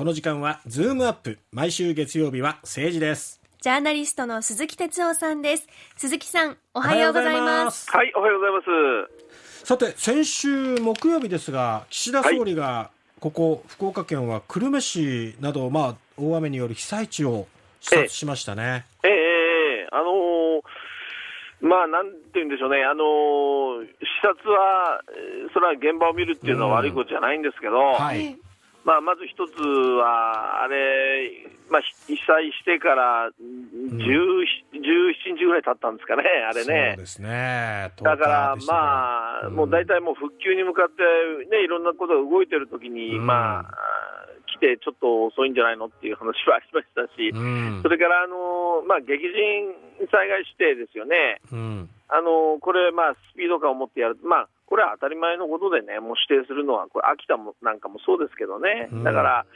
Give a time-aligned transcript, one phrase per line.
[0.00, 3.38] この時間はズームアップ毎週月曜日は政治です。
[3.60, 5.66] ジャーナリストの鈴木哲夫さんです。
[5.98, 7.90] 鈴木さんおはようございます。
[7.90, 9.06] はいおはようございま
[9.60, 9.66] す。
[9.66, 12.90] さて先週木曜日ですが岸田総理が
[13.20, 17.46] ここ福岡県は久留米市などまあ大雨による被災地を
[17.82, 18.86] 視察しましたね。
[19.04, 19.14] えええ
[19.84, 28.38] えあのーまあ、なんて言うんでしょうね、あのー視察は、えーそれは現場を見るっていうのは悪いことじゃないんですけど、はい
[28.84, 31.30] まあ、まず一つは、あれ、
[31.70, 36.94] まあ、ひ被災してから10 17日ぐらい経ったんですかね、あれね。
[36.96, 37.04] そう。
[37.04, 37.92] ですね。
[38.02, 39.54] だから10日で、したまあ、うん。
[39.54, 41.02] もう大体もう復旧に向かって、
[41.50, 43.26] ね、いろんなことが動いてるときに、うん。
[43.26, 43.64] まあ、
[44.46, 47.80] 来てちょっと遅いんじゃないのっていう話はありましたし、うん。
[47.82, 51.88] それから、あのまあ、激甚災害指定ですよね、うん。
[52.08, 59.04] あのこれ、まあ、スピード感を持ってやる、まあ、これは当たり前のことでね、もう指定するのは、これ、秋田もなんかもそうですけどね、うん。
[59.04, 59.46] だから、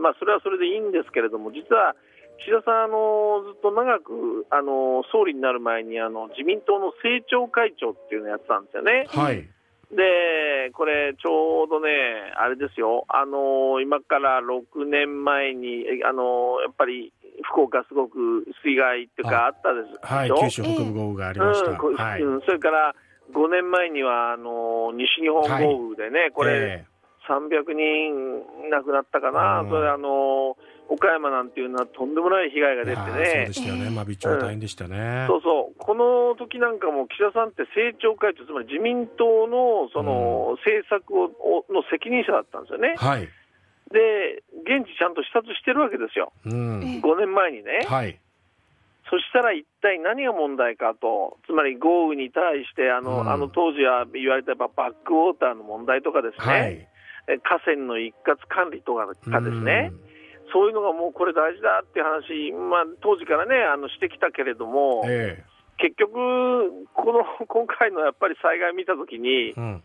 [0.00, 1.94] まあ、それはそれでいいんですけれども、実は
[2.40, 9.06] 岸田さん、あのずっと長くあの総理になる前にあの、自民党の政調会長っていうのをやってたんですよね。
[9.08, 9.46] はい。
[9.92, 17.12] で、これ、ちょうどね、あれですよ、あの今から6年前に、えあのやっぱり
[17.52, 20.00] 福岡、すごく水害っていうか、あったです。
[20.00, 20.30] はい。
[20.30, 21.76] 九州北部豪雨がありました、うん。
[21.76, 22.94] こはい、うんそれから
[23.32, 26.94] 5年前にはあの西日本豪雨でね、これ、え
[27.28, 29.70] 300人亡くなったかな、うん。
[29.70, 30.56] それあの
[30.88, 42.94] 岡山なんていうのはとんでもない被害が出てえいやーそうねで、したよね、まあ、微調大変でしたね、そうそう、この時なんかも岸田さんって政調会長、つまり自民党のその政策ををの責任者だったんですよね。
[42.98, 43.28] はい、
[43.92, 47.86] で、現地ちゃんと視察してるわけですよ、うん、5年前にね。
[47.88, 48.20] はい、
[49.10, 53.28] そしたら一体何が問題かと、つまり豪雨に対してあの、うん。
[53.28, 54.70] あの当時は言われたバッ
[55.04, 56.88] クウォーターの問題とかですね、はい、
[57.28, 59.92] え河川の一括管理とかかですね、
[60.52, 65.44] そういうのがもうこれ大事だっていう話、まあ、当時からね、あのしてきたけれどもうん、、え。
[65.76, 66.14] 結局、
[66.94, 69.82] この 今回のやっぱり災害見たときにえ、うん、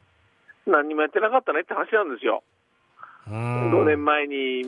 [0.67, 2.43] 何にもやってなかったねって話なんですよ、
[3.27, 3.71] うん。
[3.73, 4.63] 5年前に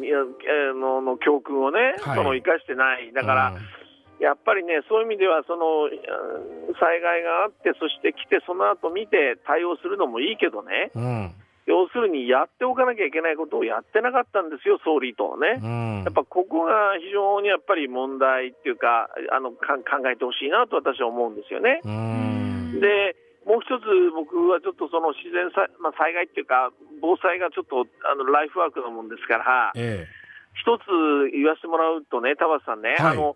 [0.75, 2.15] のの教訓をね、はい。
[2.15, 3.81] その生かしてない、だから、うん
[4.21, 11.35] やっぱりね、そういう意味ではその、うん災害があって、そして来て、その後見て対応するのもいいけどね、うん。
[11.65, 15.59] 要するにやっておかなきゃいけないことをやってなかったんですよ、総理とね。
[15.61, 16.03] うん。
[16.05, 21.81] やっぱここが非常にやっぱり問題っていうか、あのか考えてほしいなと私は思うんですよね。
[21.83, 22.79] うん。
[22.79, 23.15] で、
[23.45, 23.83] もう一つ、
[24.13, 26.71] 僕はちょっとその自然災,、まあ、災害っていうか、
[27.01, 30.07] 防災がちょっとあのライフワークなもんですから、え
[30.53, 33.13] 一つ言わせてもらうとね、田畑さんね、はい。
[33.13, 33.35] あの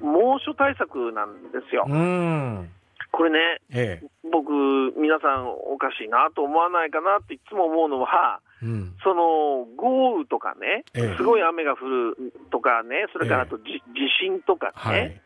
[0.00, 1.84] 猛暑対策なんですよ。
[1.88, 2.70] え、うん。
[3.12, 3.38] これね、
[3.72, 4.06] ええ。
[4.30, 4.50] 僕、
[4.98, 8.94] 皆さんおかしいなと思わないかなっていつも思うのは、うん。
[9.02, 13.82] その豪雨とかねええ、すごい雨が降るとかね、それからあとじ地
[14.20, 15.20] 震とかね、はい。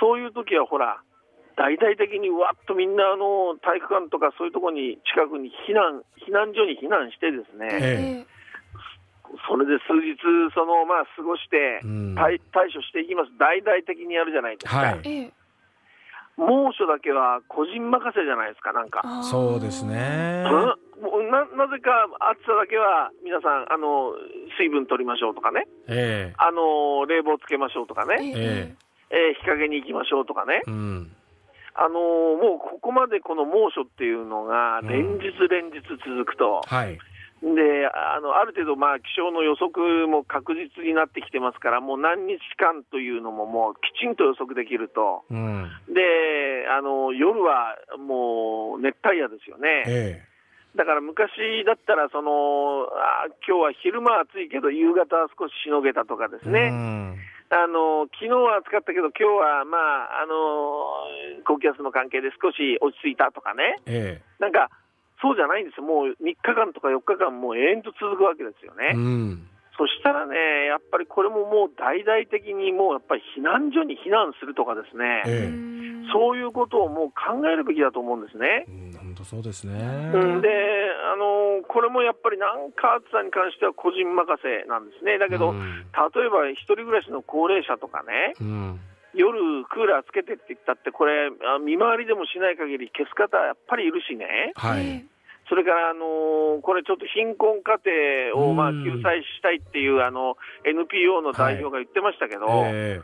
[0.00, 1.02] そういう時はほら、
[1.56, 8.35] 大々的にわっとみんなあの体育館とかそういうところに近くに避難、避難所に避難してですね、ええ
[9.48, 10.16] それで数日、
[10.54, 12.14] そのまあ過ごしてうん。
[12.14, 15.00] 対対処していきます、大々的にやるじゃないですか、はい。
[15.04, 15.32] ええ。
[16.36, 19.02] 猛暑だけは個人任せじゃないですか、なんか。
[19.22, 20.44] そうですね。
[20.44, 24.14] ななぜか暑さだけは皆さんあの、
[24.58, 28.74] 水分取りましょうとかね、えあの冷房つけましょうとかね、え
[29.10, 29.32] え。
[29.32, 31.12] ー日陰に行きましょうとかね、えうん。
[31.74, 36.98] あのーもうここまでこの猛暑っていうのがうん連日連日続くと、はい
[37.42, 45.68] であのある程度、まあ、気象の予測も確実になってきてますから、もう何日間というのももうきちんと予測できると、うん。
[45.92, 46.00] で
[46.72, 49.84] あの夜はもう熱帯夜ですよね。
[49.86, 50.22] え
[50.76, 57.16] だから昔だったらそのあ、今日は昼間は暑いけど、夕方は少ししのげたとかですえね、うん。
[57.48, 64.22] あの昨日は暑かったけど、今日はまああの高気圧の関係で少し落ち着いたとかね、え。
[64.38, 64.68] なんか
[65.20, 68.92] そうじゃないんですよ、もう3日間とか4日間、もう永遠と続くわけですよね。
[68.92, 69.48] えうん。
[69.78, 75.46] そしたらね、やっぱりこれももう大々的に、もうやっぱり避難所に避難するとかですね、ええ。
[75.46, 75.76] うん
[76.12, 78.64] そういうことをもう考えるべきだと思うんですね。
[78.68, 79.74] うん本当そうですね。
[79.74, 85.18] うん、で、あのこれもやっぱりなんか暑さに関しては個人任せなんですね。
[85.18, 85.58] だけど、うん。
[85.58, 88.80] 例えば一人暮らしの高齢者とかね、うん
[89.16, 94.52] 夜クーラーつけてって言ったって、これ、あ見回りでもしない限り消す方はやっぱりいるしね。
[94.54, 95.04] はい。
[95.48, 97.80] それから、あのこれちょっと貧困家
[98.34, 103.00] 庭をまあうん救済したいっていうあの NPO の代表が言ってましたけど、え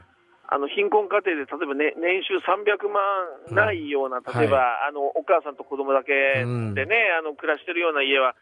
[0.53, 8.35] あの貧困家庭で例えば、ね、年収300万ないような、例えば、あのお母さんと子供だけでね、あの暮らしてるような家は、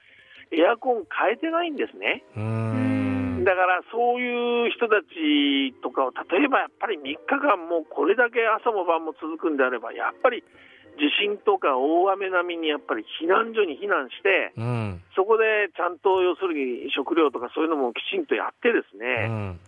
[0.50, 2.24] エアコン変えてないんですね。
[2.36, 2.99] えうんん
[3.44, 10.44] だからそういう人たちとかを、例えばやっぱり3日間もこれだけ朝も晩も続くんであれば、やっぱり
[10.98, 15.02] 地震とか大雨並みにやっぱり避難所に避難して、うん。
[15.16, 19.60] そこでちゃんと要するに食料とかそういうのもきちんとやってですうね、ん。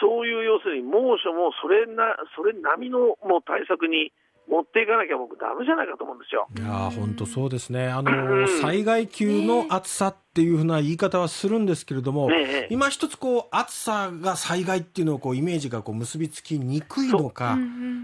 [0.00, 4.12] そういう要するに猛暑もそれなそれ並みのもう対策に
[4.48, 6.46] 持っていかなきゃ僕、ダメじゃないかと思うんですよ。
[6.56, 8.04] いやー本当そうですね、あうん。
[8.04, 17.58] の災害級の暑さっていうふうな言い方はするんですけれども、ねえ今一つこう、暑さが災害っていうのをこうイメージがこう結びつきにくいのか、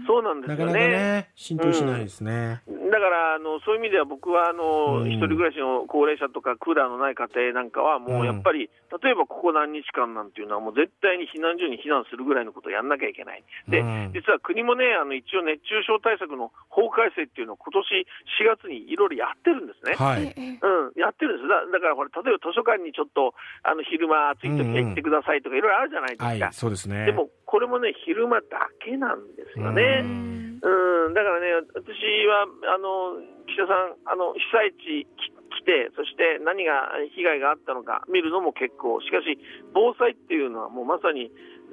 [0.07, 0.23] そう。
[0.23, 0.95] なんですなかなかよね。
[0.97, 2.61] ね、浸透しないですね。
[2.67, 8.69] だからあのそういう意味では僕はあの、うん一人暮らしの高齢者とかクーラーのない家庭なんかはもうやっぱり、
[9.01, 13.43] 例えばここ何日間なんていうのはもう絶対に避難所に避難するぐらいのことをやんなきゃいけない。
[13.67, 18.05] で、うん実は国もねあの一応熱中症対策の法改正っていうのを今年
[18.39, 19.95] 4月にいろいろやってるんですね。
[19.97, 20.29] はい。
[20.29, 23.33] うん、やってるんですだだからこれ、例えば図書館にちょっと
[23.63, 26.25] あの昼間暑い時は行ってくださいとか、いろいろあるじゃないですか。
[26.27, 27.05] はい、そうですね。
[27.05, 30.50] でも、これもね、昼間だけなんですよね。
[30.61, 31.89] うん、だからね、私
[32.27, 33.17] は、あの、
[33.47, 35.31] 岸田さん、あの、被災地き
[35.61, 39.37] 来て、そして何が被害があったのか見るのも結構、しかし、
[39.73, 41.31] 防災っていうのはもうまさに、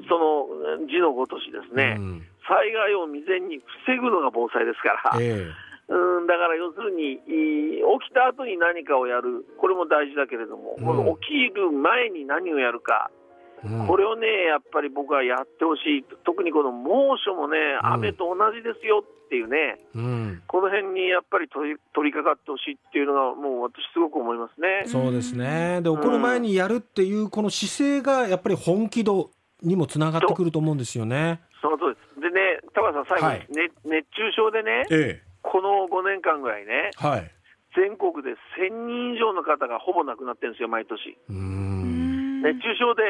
[0.09, 2.27] その字のごとしですね、うん。
[2.49, 5.45] 災害を未然に防ぐのが防災ですから、え
[5.89, 11.17] うん、だから要するに、い起きた後に何かをやる、これも大事だけれども、うん。
[11.21, 13.28] 起きる前に何をやるか、え
[13.65, 24.85] うんこれをね、やっぱり僕はやってほしい、特にこの猛暑もね、うん雨と同じですよっていうね、うんこの辺にやっぱり取り取り掛かってほしいっていうのが、もう私、すごく思いますね。
[24.87, 25.81] そうですね。
[25.83, 29.31] で、起こる前にやるっていう、この姿勢がやっぱり本気度
[29.63, 31.41] にもつながってくると思うんですよね。
[31.61, 32.21] その通りです。
[32.21, 37.07] でね、高橋さん、最後に、はいね熱中症でね、えこの5年間ぐらいね、え。
[37.07, 37.31] はい。
[37.77, 41.19] 全国で1000人以上の方がほぼ亡くなってるんですよ、毎年。
[41.29, 41.98] うーん。
[42.43, 43.03] 熱中症で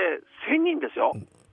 [0.48, 1.12] 1000人ですよ、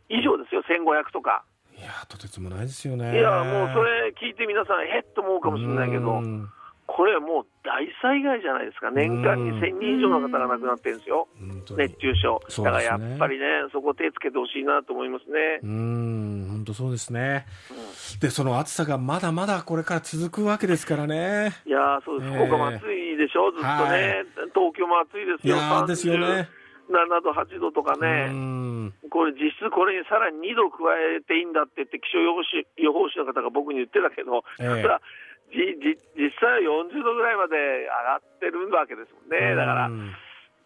[0.10, 1.44] 以上ですよ、1500とか。
[1.77, 3.13] いやー、とてつもないですよね。
[3.13, 6.50] いや、もうそれ聞いて皆さん、へっと思うかもしれないけどう、ん。
[6.88, 11.27] これはもう大災害じゃないですか、年間に1000人以上の方が亡くなってるんですよ、
[11.77, 12.63] 熱中症。
[12.63, 15.60] だからやっぱりね、そこ手つけてほしいなと思いますね。
[15.63, 15.66] う。
[15.66, 17.45] ーん、本当そうですね。
[18.21, 21.51] で、その暑さがまだまだこれから続くわけですからね。
[21.66, 22.38] いやーそうです、ええ。
[22.38, 24.25] 福岡も暑いでしょ、ずっとね、はい。
[24.54, 26.48] 東京も暑いですよ、いやーですよね
[26.90, 28.94] 7度、8度とかね、ん。
[29.10, 30.84] これ、実質これにさらに2度加
[31.18, 34.68] えていいんだって言って、気象予報士予報士の方が僕に言ってたけど、ええ。
[34.68, 35.02] それは
[35.52, 40.12] じじ実際は40度ぐらいまで上がってるわけですもんね、だからう、ん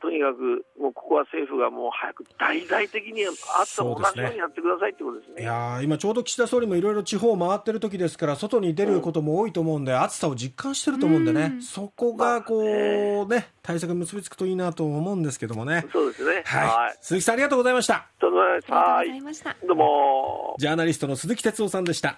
[0.02, 5.44] とにかく、もうここは政府がもう早く大々的に暑さも同じようにやってくださいってことですね。
[5.44, 15.86] いやー今ちょうど岸田総理もいろいろ地方を回ってる時ですから、外に出ることも多いと思うんで、暑さを実感してると思うんでね、そこがこうね、対策に結びつくといいなと思うんですけどもね。
[15.92, 16.44] そうですね。
[16.46, 16.68] はい。
[16.68, 16.98] はい。
[17.02, 17.96] 鈴木さんありがとうございました。
[17.96, 19.08] ありがとうはい。
[19.08, 19.56] ございました。
[19.68, 20.56] どうも。
[20.58, 22.18] ジャーナリストの鈴木哲夫さんでした。